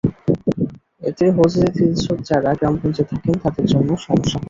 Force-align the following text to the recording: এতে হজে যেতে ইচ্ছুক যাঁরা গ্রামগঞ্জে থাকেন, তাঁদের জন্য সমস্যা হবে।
এতে 1.01 1.25
হজে 1.35 1.59
যেতে 1.63 1.81
ইচ্ছুক 1.87 2.19
যাঁরা 2.27 2.51
গ্রামগঞ্জে 2.59 3.03
থাকেন, 3.11 3.33
তাঁদের 3.43 3.65
জন্য 3.73 3.89
সমস্যা 3.99 4.27
হবে। 4.27 4.39